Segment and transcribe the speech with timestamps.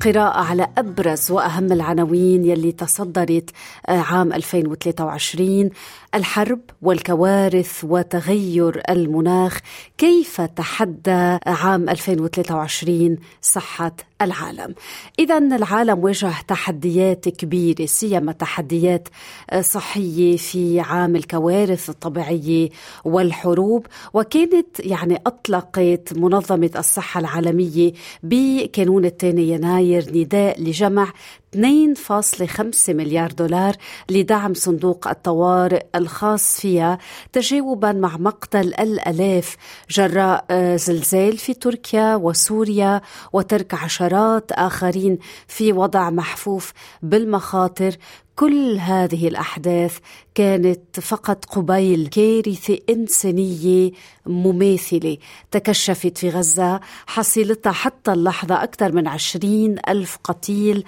[0.00, 3.50] قراءة على أبرز وأهم العناوين يلي تصدرت
[3.88, 5.70] آه، عام 2023
[6.14, 9.58] الحرب والكوارث وتغير المناخ
[9.98, 13.92] كيف تحدى عام 2023 صحة
[14.22, 14.74] العالم؟
[15.18, 19.08] إذا العالم واجه تحديات كبيرة سيما تحديات
[19.50, 22.68] آه، صحية في عام الكوارث الطبيعية
[23.04, 23.86] والحروب.
[24.14, 27.92] وكانت يعني أطلقت منظمة الصحة العالمية
[28.22, 31.12] بكانون الثاني يناير نداء لجمع
[31.56, 33.76] 2.5 مليار دولار
[34.10, 36.98] لدعم صندوق الطوارئ الخاص فيها
[37.32, 39.56] تجاوبا مع مقتل الألاف
[39.90, 43.00] جراء آه، زلزال في تركيا وسوريا
[43.32, 47.96] وترك عشرات آخرين في وضع محفوف بالمخاطر.
[48.36, 49.98] كل هذه الأحداث
[50.34, 53.90] كانت فقط قبيل كارثة إنسانية
[54.26, 55.16] مماثلة
[55.50, 56.80] تكشفت في غزة.
[57.06, 60.84] حصيلتها حتى اللحظة أكثر من عشرين ألف قتيل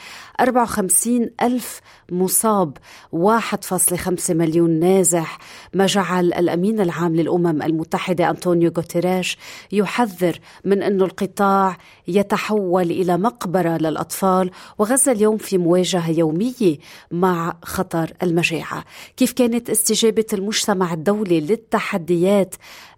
[0.53, 1.81] 54 ألف
[2.12, 2.77] مصاب
[3.12, 5.39] 1.5 مليون نازح.
[5.75, 9.39] ما جعل الأمين العام للأمم المتحدة أنطونيو غوتيريش
[9.73, 11.77] يحذر من أن القطاع
[12.08, 16.78] يتحول إلى مقبرة للأطفال وغزة اليوم في مواجهة يومية
[17.11, 18.84] مع خطر المجاعة.
[19.17, 22.55] كيف كانت استجابة المجتمع الدولي للتحديات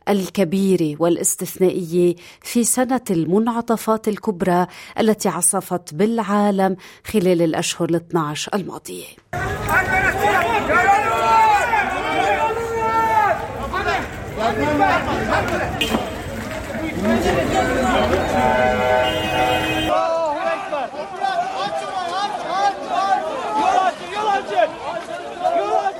[0.08, 4.66] الكبيره والاستثنائيه في سنة المنعطفات الكبرى
[5.00, 9.06] التي عصفت بالعالم خلال الأشهر ال 12 الماضيه.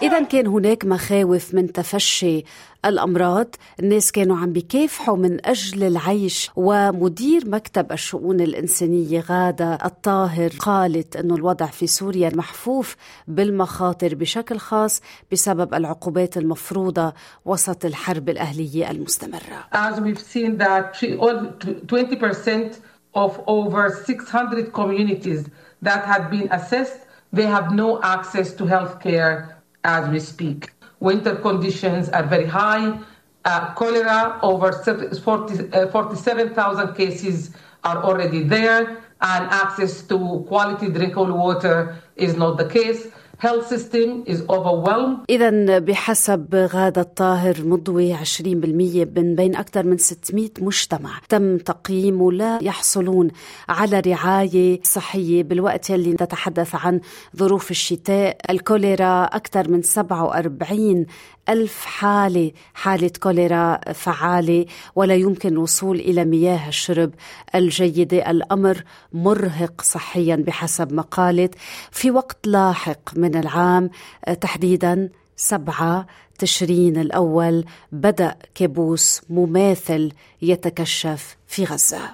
[0.05, 2.45] إذا كان هناك مخاوف من تفشي
[2.85, 3.47] الأمراض.
[3.81, 11.35] الناس كانوا عم بيكافحوا من أجل العيش ومدير مكتب الشؤون الإنسانية غادة الطاهر قالت أنه
[11.35, 12.97] الوضع في سوريا محفوف
[13.29, 15.01] بالمخاطر بشكل خاص
[15.33, 17.13] بسبب العقوبات المفروضة
[17.45, 19.65] وسط الحرب الأهلية المستمرة.
[19.73, 20.95] As we've seen that
[21.87, 22.77] 20%
[23.15, 25.49] of over 600 communities
[25.83, 27.01] that had been assessed,
[27.33, 29.54] they have no access to health care
[29.85, 30.73] as we speak.
[31.01, 32.99] Winter conditions are very high.
[33.45, 37.51] Uh, cholera, over 40, uh, 47,000 cases
[37.85, 43.09] are already there, and access to quality drinkable water is not the case.
[45.31, 48.41] إذا بحسب غادة الطاهر مضوي 20%
[49.17, 51.21] من بين أكثر من 600 مجتمع.
[51.29, 53.29] تم تقييمه لا يحصلون
[53.69, 57.01] على رعاية صحية بالوقت يلي نتحدث عن
[57.37, 58.37] ظروف الشتاء.
[58.51, 61.07] الكوليرا أكثر من 47
[61.49, 67.11] ألف حالة حالة كوليرا فعالة ولا يمكن الوصول إلى مياه الشرب
[67.55, 71.55] الجيدة الأمر مرهق صحيا بحسب ما قالت
[71.91, 73.91] في وقت لاحق من العام
[74.41, 76.07] تحديدا سبعة
[76.39, 80.13] تشرين الأول بدأ كابوس مماثل
[80.43, 82.13] يتكشف في غزة.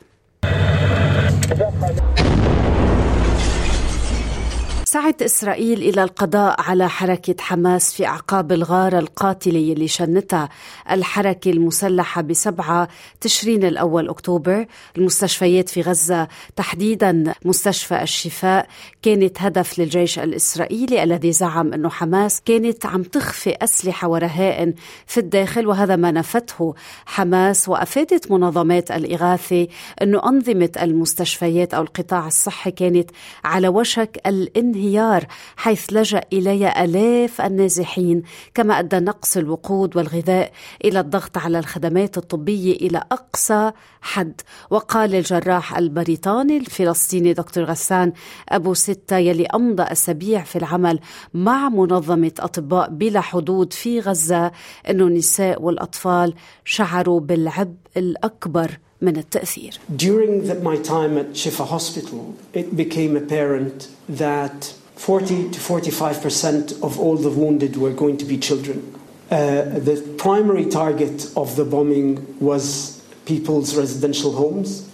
[4.92, 10.48] سعت إسرائيل إلى القضاء على حركة حماس في أعقاب الغارة القاتلة يلي شنتها
[10.90, 12.88] الحركة المسلحة بسبعة
[13.20, 14.66] تشرين الأول أكتوبر.
[14.98, 18.66] المستشفيات في غزة تحديدا مستشفى الشفاء.
[19.02, 24.74] كانت هدف للجيش الإسرائيلي الذي زعم أنه حماس كانت عم تخفي أسلحة ورهائن
[25.06, 26.74] في الداخل وهذا ما نفته
[27.06, 27.68] حماس.
[27.68, 29.66] وأفادت منظمات الإغاثة
[30.02, 33.10] أنه أنظمة المستشفيات أو القطاع الصحي كانت
[33.44, 35.26] على وشك الانهيار الانهيار
[35.56, 38.22] حيث لجأ إلي آلاف النازحين
[38.54, 40.52] كما أدى نقص الوقود والغذاء
[40.84, 44.40] إلى الضغط على الخدمات الطبية إلى أقصى حد.
[44.70, 48.12] وقال الجراح البريطاني الفلسطيني دكتور غسان
[48.48, 51.00] أبو ستة يلي أمضى أسابيع في العمل
[51.34, 54.52] مع منظمة أطباء بلا حدود في غزة
[54.90, 56.34] أنه النساء والأطفال
[56.64, 59.77] شعروا بالعبء الأكبر من التأثير.
[59.95, 66.71] During the, my time at Shifa Hospital, it became apparent that 40 to 45 percent
[66.81, 68.93] of all the wounded were going to be children.
[69.29, 74.89] Uh, the primary target of the bombing was people's residential homes,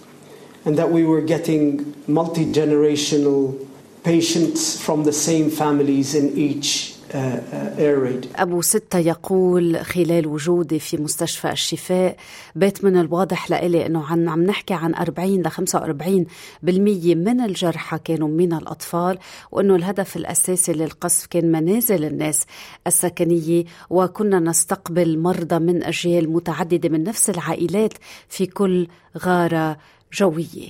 [0.64, 3.68] and that we were getting multi generational
[4.04, 6.95] patients from the same families in each air raid.
[8.35, 12.15] أبو ستة يقول خلال وجودي في مستشفى الشفاء
[12.55, 16.25] بيت من الواضح لإلي أنه عن عم نحكي عن 40 ل 45
[16.63, 19.17] بالمية من الجرحى كانوا من الأطفال
[19.51, 22.45] وأنه الهدف الأساسي للقصف كان منازل الناس
[22.87, 27.93] السكنية وكنا نستقبل مرضى من أجيال متعددة من نفس العائلات
[28.29, 28.87] في كل
[29.17, 29.77] غارة
[30.13, 30.69] جوية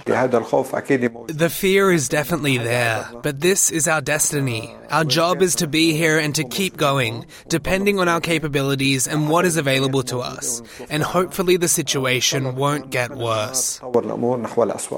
[1.27, 4.75] The fear is definitely there, but this is our destiny.
[4.89, 7.25] Our job is to be here and to keep going,
[7.57, 10.61] depending on our capabilities and what is available to us.
[10.89, 13.81] And hopefully the situation won't get worse.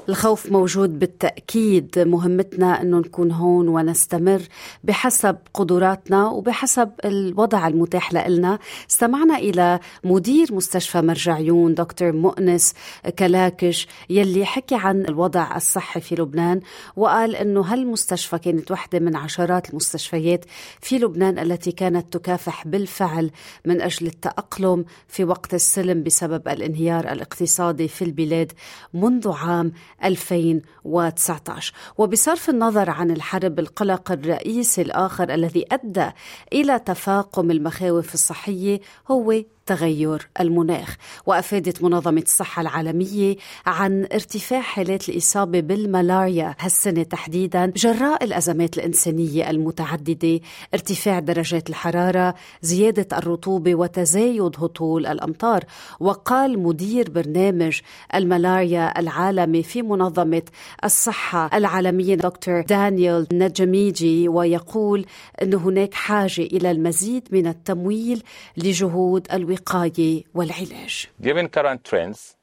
[0.09, 4.41] الخوف موجود بالتأكيد مهمتنا أنه نكون هون ونستمر
[4.83, 8.59] بحسب قدراتنا وبحسب الوضع المتاح لنا
[8.89, 12.74] استمعنا إلى مدير مستشفى مرجعيون دكتور مؤنس
[13.19, 16.61] كلاكش يلي اللي حكي عن الوضع الصحي في لبنان
[16.95, 20.45] وقال إنه هالمستشفى كانت واحدة من عشرات المستشفيات
[20.81, 23.31] في لبنان التي كانت تكافح بالفعل
[23.65, 28.51] من أجل التأقلم في وقت السلم بسبب الانهيار الاقتصادي في البلاد
[28.93, 29.71] منذ عام
[30.03, 36.09] 2019 وبصرف النظر عن الحرب القلق الرئيسي الآخر الذي أدى
[36.53, 38.79] إلى تفاقم المخاوف الصحية
[39.11, 39.33] هو
[39.65, 40.95] تغير المناخ.
[41.25, 43.35] وأفادت منظمة الصحة العالمية
[43.65, 50.39] عن ارتفاع حالات الإصابة بالملاريا هالسنة تحديدا جراء الأزمات الإنسانية المتعددة
[50.74, 55.63] ارتفاع درجات الحرارة زيادة الرطوبة وتزايد هطول الأمطار
[56.00, 57.80] وقال مدير برنامج
[58.16, 60.42] الملاريا العالمي في منظمة
[60.83, 65.06] الصحة العالمية دكتور دانيال نجميجي ويقول
[65.42, 68.24] إن هناك حاجة إلى المزيد من التمويل
[68.57, 71.06] لجهود الوقاية والعلاج.
[71.24, 72.38] Given current trends,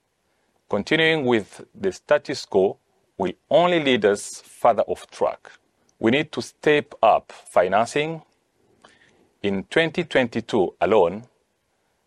[0.69, 2.79] continuing with the status quo
[3.19, 5.51] will only lead us further off track.
[5.99, 8.23] We need to step up financing.
[9.43, 11.25] In 2022 alone,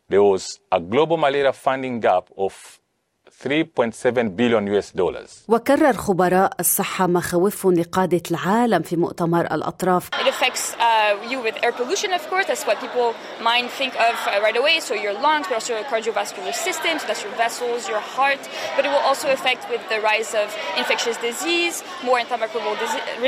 [0.07, 2.79] there was a global malaria funding gap of
[3.42, 5.44] 3.7 billion US dollars.
[5.48, 10.08] وكرر خبراء الصحة مخاوفهم لقادة العالم في مؤتمر الأطراف.
[10.08, 12.46] It affects uh, you with air pollution, of course.
[12.46, 14.80] That's what people mind think of uh, right away.
[14.80, 16.98] So your lungs, but also your cardiovascular system.
[16.98, 18.40] So that's your vessels, your heart.
[18.76, 20.46] But it will also affect with the rise of
[20.78, 22.76] infectious disease, more antimicrobial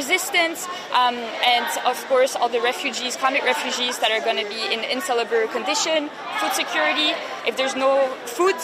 [0.00, 0.58] resistance,
[0.94, 1.16] um,
[1.56, 5.40] and of course all the refugees, climate refugees that are going to be in insalubre
[5.58, 6.08] condition,
[6.40, 7.10] food security.
[7.48, 7.92] If there's no
[8.36, 8.56] food,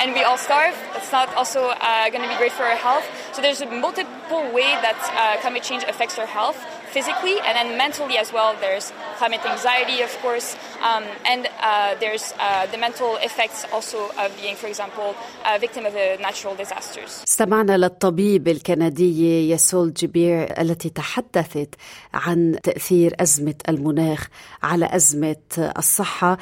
[0.00, 3.06] and we all starve, it's not also uh, going to be great for our health.
[3.32, 6.56] So there's a multiple way that uh, climate change affects our health
[6.96, 8.56] physically and then mentally as well.
[8.60, 14.28] There's climate anxiety, of course, um, and uh, there's uh, the mental effects also of
[14.40, 15.14] being, for example,
[15.46, 17.24] a victim of natural disasters.
[17.28, 21.74] استمعنا للطبيب الكندية يسول جبير التي تحدثت
[22.14, 24.28] عن تأثير أزمة المناخ
[24.62, 26.38] على أزمة الصحة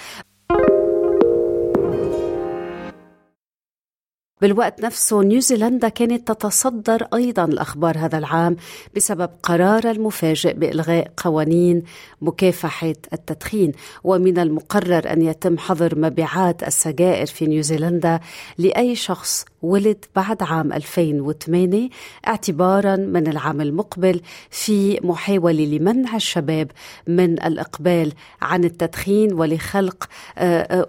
[4.42, 8.56] بالوقت نفسه نيوزيلندا كانت تتصدر أيضا الأخبار هذا العام
[8.96, 11.84] بسبب قرار المفاجئ بإلغاء قوانين
[12.22, 13.72] مكافحة التدخين.
[14.04, 18.20] ومن المقرر أن يتم حظر مبيعات السجائر في نيوزيلندا
[18.58, 21.90] لأي شخص ولد بعد عام 2008
[22.28, 26.72] اعتبارا من العام المقبل في محاولة لمنع الشباب
[27.08, 30.10] من الإقبال عن التدخين ولخلق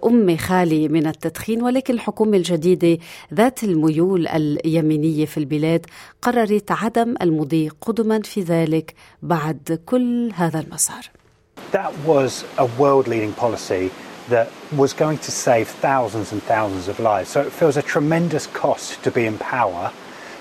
[0.05, 2.97] أمة خالية من التدخين ولكن الحكومة الجديدة
[3.33, 5.85] ذات الميول اليمينية في البلاد
[6.21, 11.09] قررت عدم المضي قدما في ذلك بعد كل هذا المسار.
[11.71, 13.91] That was a world leading policy
[14.29, 17.29] that was going to save thousands and thousands of lives.
[17.29, 19.91] So it feels a tremendous cost to be in power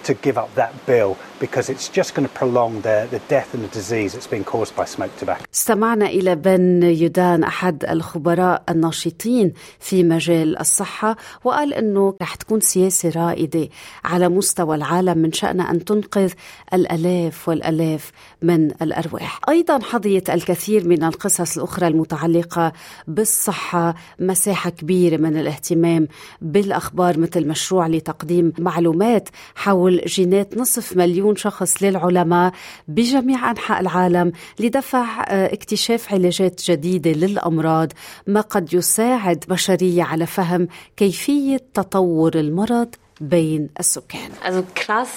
[0.05, 3.63] to give up that bill because it's just going to prolong the, the death and
[3.67, 5.45] the disease that's been caused by smoked tobacco.
[5.55, 13.13] استمعنا إلى بن يودان أحد الخبراء الناشطين في مجال الصحة وقال أنه رح تكون سياسة
[13.17, 13.69] رائدة
[14.05, 16.33] على مستوى العالم من شأنها أن تنقذ
[16.73, 22.73] الألاف والألاف من الأرواح أيضا حظيت الكثير من القصص الأخرى المتعلقة
[23.07, 26.09] بالصحة مساحة كبيرة من الاهتمام
[26.41, 32.53] بالأخبار مثل مشروع لتقديم معلومات حول جينات نصف مليون شخص للعلماء
[32.89, 37.93] بجميع أنحاء العالم لدفع اكتشاف علاجات جديدة للأمراض
[38.27, 44.31] ما قد يساعد بشرية على فهم كيفية تطور المرض بين السكان.
[44.45, 45.09] Also krass,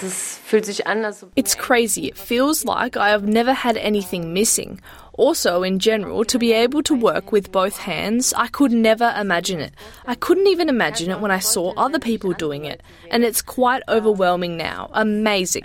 [0.00, 1.04] das fühlt sich an,
[1.34, 2.08] It's crazy.
[2.08, 4.80] It feels like I have never had anything missing.
[5.16, 9.60] Also, in general, to be able to work with both hands, I could never imagine
[9.60, 9.72] it.
[10.06, 12.82] I couldn't even imagine it when I saw other people doing it.
[13.10, 14.90] And it's quite overwhelming now.
[14.92, 15.64] Amazing.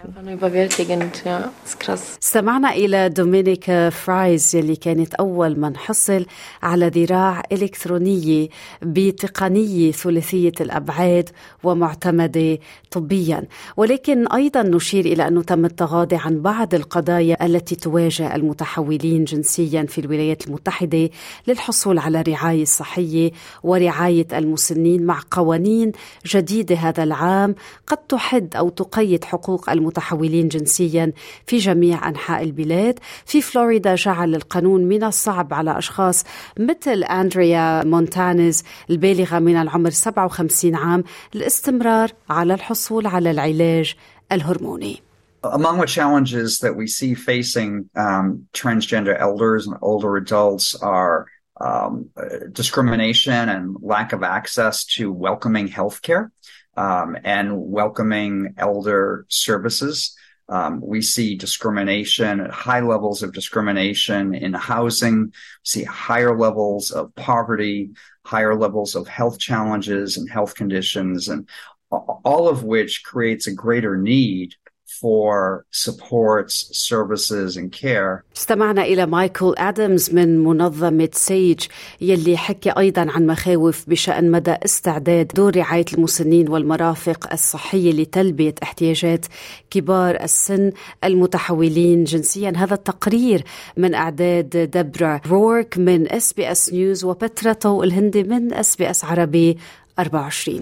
[2.22, 6.26] استمعنا إلى دومينيكا فرايز يلي كانت أول من حصل
[6.64, 8.48] على ذراع إلكترونية
[8.82, 11.30] بتقنية ثلاثية الأبعاد
[11.64, 12.60] ومعتمدة
[12.92, 13.44] طبيا
[13.78, 19.41] ولكن أيضا نشير إلى أنه تم التغاضي عن بعض القضايا التي تواجه المتحولين جنسيا
[19.86, 21.10] في الولايات المتحدة
[21.48, 23.32] للحصول على رعاية صحية
[23.64, 25.92] ورعاية المسنين مع قوانين
[26.26, 27.56] جديدة هذا العام
[27.88, 31.14] قد تحد أو تقيد حقوق المتحولين جنسيا
[31.46, 33.00] في جميع أنحاء البلاد.
[33.26, 36.24] في فلوريدا جعل القانون من الصعب على أشخاص
[36.60, 41.04] مثل أندريا مونتانيز البالغة من العمر 57 عام
[41.36, 43.96] الاستمرار على الحصول على العلاج
[44.32, 45.11] الهرموني.
[45.44, 51.26] Among the challenges that we see facing um, transgender elders and older adults are
[51.60, 52.10] um,
[52.52, 56.30] discrimination and lack of access to welcoming healthcare
[56.78, 60.16] um, and welcoming elder services.
[60.48, 65.32] Um, we see discrimination, at high levels of discrimination in housing, we
[65.64, 67.92] see higher levels of poverty,
[68.26, 71.48] higher levels of health challenges and health conditions, and
[71.90, 74.56] all of which creates a greater need
[75.00, 76.56] for supports,
[76.90, 78.24] services, and care.
[78.38, 81.60] استمعنا إلى مايكل آدمز من منظمة سيج
[82.02, 89.26] يلي حكي أيضا عن مخاوف بشأن مدى استعداد دور رعاية المسنين والمرافق الصحية لتلبية احتياجات
[89.70, 90.72] كبار السن
[91.04, 93.44] المتحولين جنسيا هذا التقرير
[93.78, 98.90] من إعداد دبرا رورك من إس بي إس نيوز وبترا تو الهندي من إس بي
[98.90, 99.58] إس عربي
[100.00, 100.62] 24